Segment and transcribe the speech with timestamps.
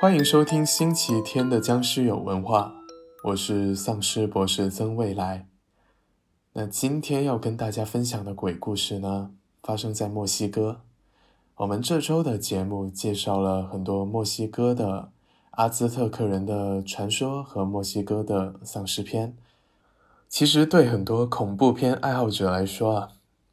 [0.00, 2.72] 欢迎收听星期天的僵尸有文化，
[3.24, 5.48] 我是丧尸博士曾未来。
[6.52, 10.82] 那今天要跟大家分享的鬼故事呢，发生在墨西哥。
[11.56, 15.10] 我们这周的节目介绍了很多墨西哥的
[15.50, 19.36] 阿兹特克人的传说和墨西哥的丧尸片。
[20.28, 23.08] 其实对很多恐怖片爱好者来说啊，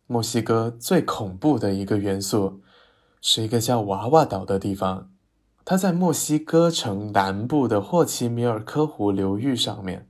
[0.06, 2.62] 墨西哥最恐怖的一个元素
[3.20, 5.10] 是一个叫娃娃岛的地方。
[5.68, 10.08] 它在墨西哥城南部的霍奇米尔科湖流域上面。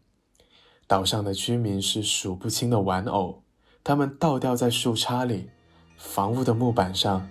[0.85, 3.41] 岛上的居民是数不清的玩偶，
[3.81, 5.49] 他们倒吊在树杈里，
[5.97, 7.25] 房屋的木板上。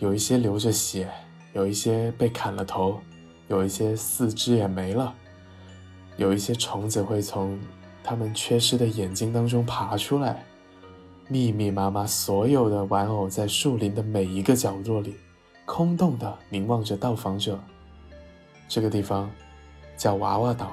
[0.00, 1.08] 有一些流着血，
[1.52, 3.00] 有一些被砍了头，
[3.46, 5.14] 有一些四肢也没了，
[6.16, 7.56] 有一些虫子会从
[8.02, 10.44] 他们缺失的眼睛当中爬出来，
[11.28, 15.14] 密密麻麻，所有的玩偶在树林的每一个角落里，
[15.74, 17.58] 空洞的凝望着到访者。
[18.68, 19.30] 这个地方
[19.96, 20.72] 叫娃娃岛，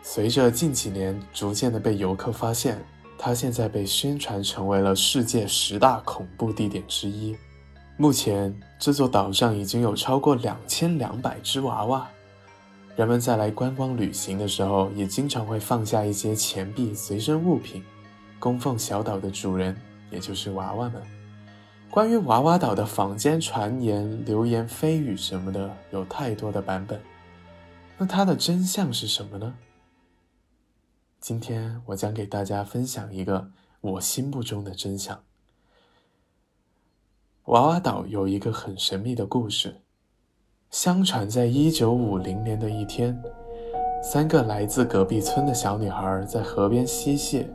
[0.00, 2.80] 随着近几年逐渐的被游客发现，
[3.18, 7.36] 它现在被宣传成为了世界十大恐怖地点之一。
[7.96, 12.08] 目前，这座岛上已经有超过两千两百只娃娃。
[12.94, 17.82] 人们在来观光旅行的时候，也经常会放下一些钱币、随身物品，
[18.38, 19.76] 供奉小岛的主人，
[20.12, 21.02] 也就是娃娃们。
[21.92, 26.98] 关于娃娃岛的坊间传言、流言蜚语什么的，有太多的版本。
[27.98, 29.52] 那它的真相是什么呢？
[31.20, 33.50] 今天我将给大家分享一个
[33.82, 35.22] 我心目中的真相。
[37.44, 39.82] 娃娃岛有一个很神秘的故事。
[40.70, 43.22] 相传，在一九五零年的一天，
[44.02, 47.46] 三个来自隔壁村的小女孩在河边嬉戏，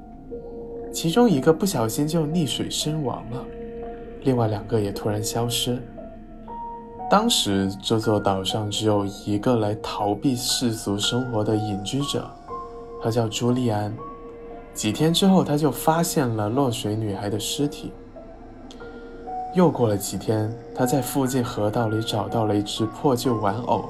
[0.94, 3.44] 其中一个不小心就溺水身亡了，
[4.28, 5.82] 另外两个也突然消失。
[7.10, 12.30] 当时，这座岛上只有一个来逃避世俗生活的隐居者，
[13.02, 13.96] 他叫朱利安。
[14.74, 17.94] 几天之后，他就发现了落水女孩的尸体。
[19.54, 23.86] 又过了几天，他在附近河道里找到了一只破旧玩偶。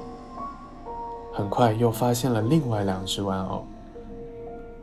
[1.32, 3.66] 很快又发现了另外两只玩偶。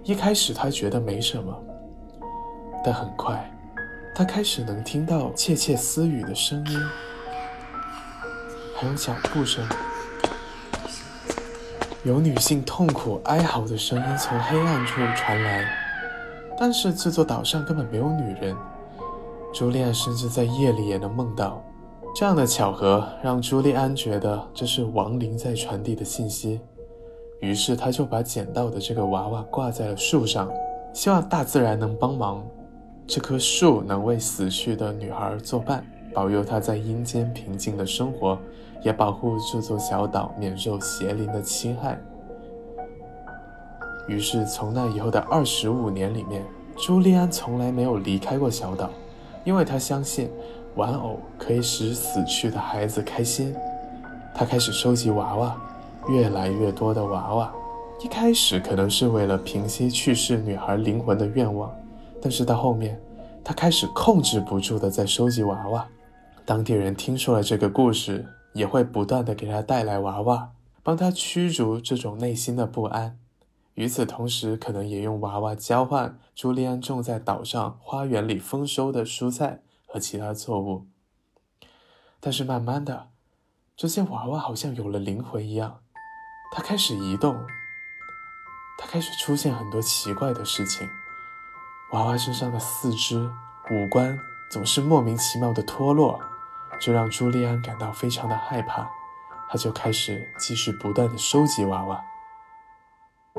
[0.04, 1.58] 一开始他觉得没什么，
[2.84, 3.50] 但很快，
[4.18, 6.80] 他开始能听到窃窃私语的声音，
[8.74, 9.68] 还有脚步声，
[12.06, 15.66] 有女性痛苦哀嚎的声音从黑暗处传来。
[16.58, 18.56] 但是这座岛上根本没有女人。
[19.54, 21.62] 朱利安甚至在夜里也能梦到，
[22.16, 26.62] 这样的巧合让朱利安觉得这是亡灵在传递的信息。
[27.42, 30.50] 于是他就把捡到的这个娃娃挂在了树上，
[30.94, 32.46] 希望大自然能帮忙，
[33.08, 38.38] 这棵树能为死去的女孩作伴，保佑她在阴间平静的生活，
[38.82, 42.00] 也保护这座小岛免受邪灵的侵害。
[44.08, 46.44] 于是从那以后的二十五年里面，
[46.78, 48.90] 朱利安从来没有离开过小岛。
[49.44, 50.28] 因为他相信，
[50.74, 53.56] 玩偶可以使死去的孩子开心，
[54.34, 55.56] 他开始收集娃娃，
[56.10, 57.54] 越来越多的娃娃。
[58.04, 61.72] 一开始可能是为了平息去世女孩灵魂的愿望，
[62.22, 63.00] 但是到后面，
[63.44, 65.88] 他开始控制不住的在收集娃娃。
[66.46, 73.20] 当地人听说了这个故事，也会不断的给他带来娃娃，帮他驱逐这种内心的不安。
[73.74, 80.88] 与此同时，可能也用娃娃交换朱利安种在岛上花园里丰收的蔬菜和其他作物。
[82.20, 83.10] 但是慢慢的，
[83.76, 85.82] 这些娃娃好像有了灵魂一样，
[86.54, 87.36] 它开始移动，
[88.80, 90.88] 它开始出现很多奇怪的事情。
[91.92, 93.30] 娃娃身上的四肢、
[93.72, 94.20] 五官
[94.52, 96.20] 总是莫名其妙的脱落，
[96.80, 98.90] 这让朱利安感到非常的害怕。
[99.48, 102.04] 他就开始继续不断的收集娃娃。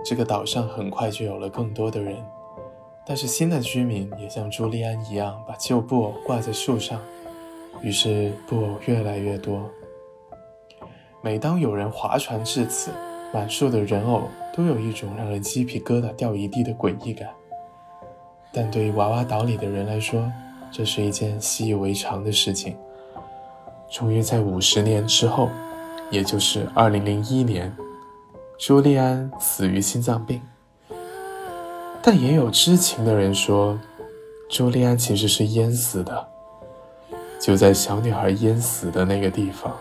[0.05, 2.25] 这个岛上很快就有了更多的人，
[3.05, 7.01] 但是新的居民也像朱利安一样把旧布偶挂在树上，
[7.83, 9.69] 于是布偶越来越多。
[11.21, 12.93] 每当有人划船至此，
[13.35, 14.23] 满树的人偶
[14.55, 17.29] 都有一种让人鸡皮疙瘩掉一地的诡异感。
[18.57, 20.33] 但对于娃娃岛里的人来说，
[20.73, 22.75] 这是一件习以为常的事情。
[23.91, 25.51] 终于在五十年之后，
[26.11, 27.71] 也就是二零零一年。
[28.59, 30.41] 朱利安死于心脏病，
[32.01, 33.79] 但也有知情的人说，
[34.49, 36.27] 朱利安其实是淹死的，
[37.39, 39.77] 就在小女孩淹死的那个地方。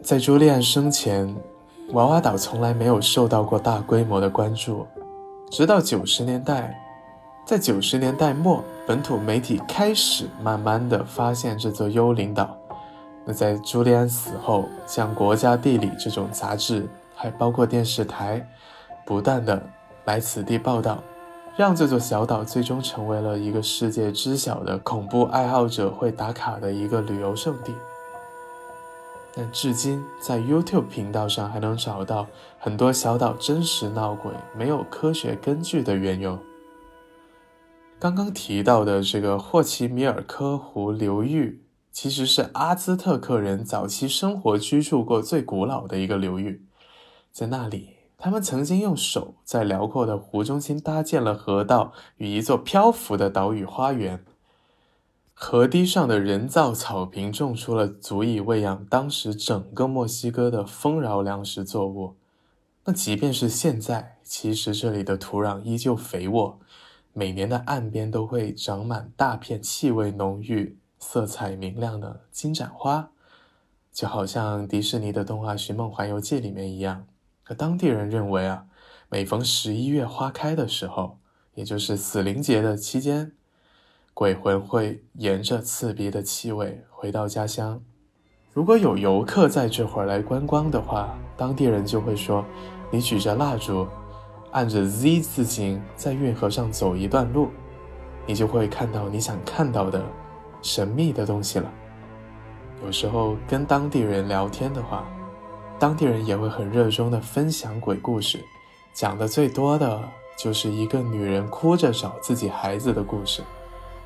[0.00, 1.34] 在朱利安生前，
[1.90, 4.86] 娃娃岛从来没有受到过大规模的关注，
[5.50, 6.80] 直到九十年代，
[7.48, 12.54] 在九十年代末，本土媒体开始慢慢的发现这座幽灵岛。
[13.24, 18.46] 那在朱利安死后，像《国家地理》这种杂志，还包括电视台，
[19.06, 19.62] 不断的
[20.04, 21.02] 来此地报道，
[21.56, 27.72] 让这座小岛最终成为了一个世界知晓的恐怖爱好者会打卡的一个旅游胜地。
[29.34, 32.26] 但至今，在 YouTube 频道上还能找到
[32.58, 36.38] 很多小岛真实闹鬼、没有科学根据的缘由。
[38.00, 41.64] 刚刚提到的这个霍奇米尔科湖流域。
[41.90, 46.64] 其实是阿兹特克人早期生活居住过最古老的一个流域，
[47.32, 54.24] 在那里，他们曾经用手在辽阔的湖中心搭建了河道与一座漂浮的岛屿花园。
[55.34, 62.14] 河堤上的人造草坪种出了足以喂养当时整个墨西哥的丰饶粮食作物。
[62.84, 66.60] 那即便是现在，其实这里的土壤依旧肥沃，
[67.12, 70.78] 每年的岸边都会长满大片气味浓郁。
[71.00, 73.10] 色彩明亮的金盏花，
[73.92, 77.06] 就好像迪士尼的动画《寻梦环游记》里面一样。
[77.44, 78.66] 可当地人认为啊，
[79.08, 81.18] 每逢十一月花开的时候，
[81.54, 83.30] 也就是死灵节的期间，
[84.12, 87.80] 鬼魂会沿着刺鼻的气味回到家乡。
[88.52, 92.44] 如果有游客在这会儿来观光的话，当地人就会说
[92.90, 93.86] ：“你举着蜡烛，
[94.52, 97.48] 按着 Z 字形在运河上走一段路，
[98.26, 100.04] 你就会看到你想看到的。”
[100.60, 101.72] 神秘的东西了。
[102.84, 105.08] 有时候跟当地人聊天的话，
[105.78, 108.44] 当地人也会很热衷的分享鬼故事，
[108.92, 110.02] 讲的最多的
[110.36, 113.40] 就是一个女人哭着找自己孩子的故事。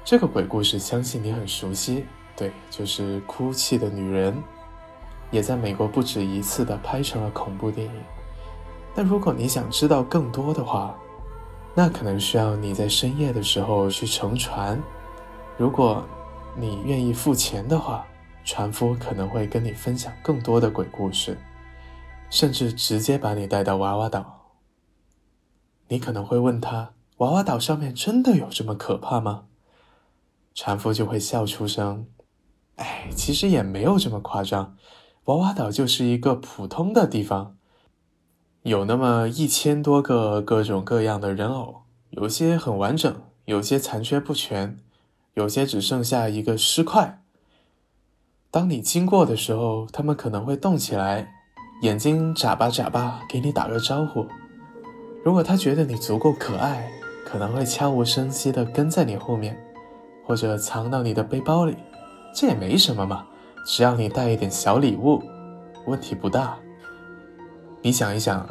[0.05, 2.05] 这个鬼故事相信你很熟悉，
[2.37, 4.35] 对，就是《哭泣的女人》，
[5.31, 7.93] 也在美国不止一次的拍成了恐怖电影。
[8.95, 10.95] 但如果你想知道更多的话，
[11.75, 14.81] 那可能需要你在深夜的时候去乘船。
[15.57, 16.05] 如果
[16.57, 18.07] 你愿意付钱的话，
[18.45, 21.39] 船夫可能会跟你分享更多的鬼故事，
[22.29, 24.51] 甚至直接把你带到娃娃岛。
[25.89, 29.45] 你可能会问他：“娃娃岛上面真的有这么可怕吗？”
[30.55, 32.07] 船夫就会笑出声
[32.77, 34.77] ：“哎，其实也没有这么夸张。
[35.25, 37.57] 娃娃岛就是一个普通的地方，
[38.63, 43.15] 有那么一千多个各种各样的人偶，有些很完整，
[43.45, 44.79] 有些残缺不全。”
[45.35, 47.23] 有些只剩下一个尸块。
[48.51, 51.33] 当你经过的时候，他们可能会动起来，
[51.81, 54.27] 眼睛眨巴眨巴，给你打个招呼。
[55.25, 56.93] 如果他觉得你足够可爱，
[57.25, 59.59] 可能会悄无声息地跟在你后面，
[60.27, 61.79] 或者藏到你的背包里。
[62.35, 63.27] 这也没什么嘛，
[63.65, 65.23] 只要你带一点小礼物，
[65.87, 66.59] 问题不大。
[67.83, 68.49] 你想一想，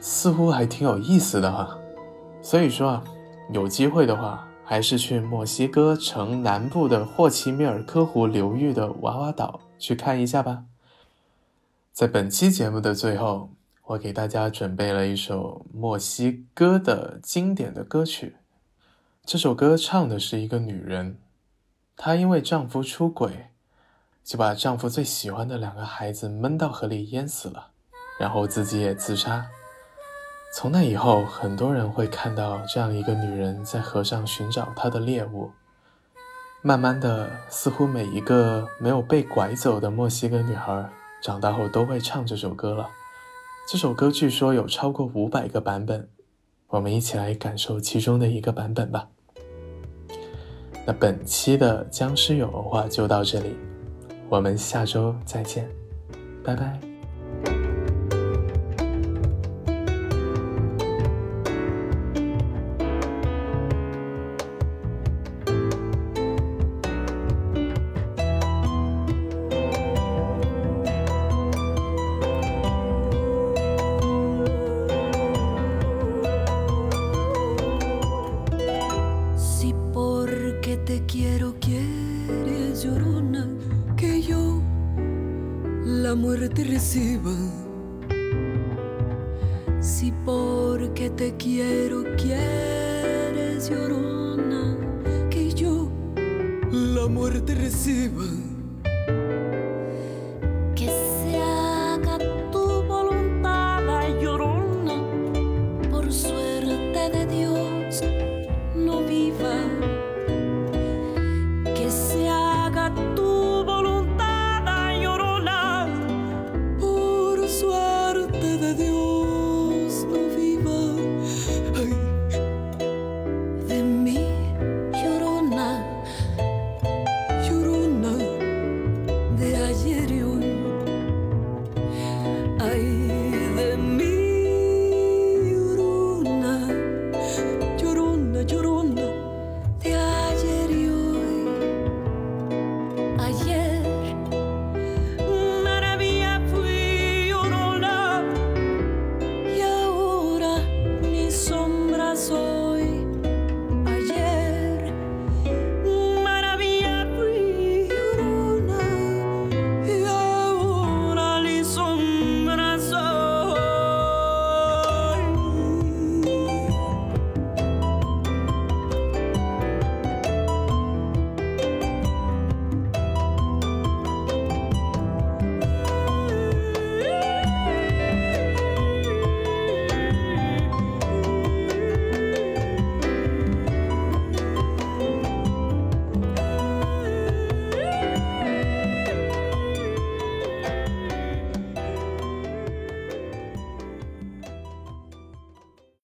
[0.00, 1.78] 似乎还挺有意思的哈。
[2.42, 3.04] 所以说啊，
[3.52, 4.44] 有机会的话。
[4.70, 10.64] 还是去墨西哥城南部的霍奇米尔科湖流域的娃娃岛去看一下吧。
[11.90, 13.48] 在本期节目的最后，
[13.86, 18.36] 我给大家准备了一首墨西哥的经典的歌曲。
[19.24, 21.16] 这首歌唱的是一个女人，
[21.96, 23.46] 她因为丈夫出轨，
[24.22, 27.70] 就把丈夫最喜欢的两个孩子闷到河里淹死了，
[28.18, 29.46] 然后自己也自杀。
[30.54, 35.50] 从那以后，很多人会看到这样一个女人在河上寻找她的猎物。
[36.60, 40.90] 慢慢的，似乎每一个没有被拐走的墨西哥女孩，
[41.22, 42.88] 长大后都会唱这首歌了。
[43.70, 46.08] 这首歌据说有超过五百个版本，
[46.68, 49.08] 我们一起来感受其中的一个版本吧。
[50.86, 53.54] 那本期的僵尸有文化就到这里，
[54.30, 55.68] 我们下周再见，
[56.42, 56.87] 拜拜。
[89.80, 94.74] Si porque te quiero quieres llorona,
[95.28, 95.90] que yo
[96.72, 98.24] la muerte reciba.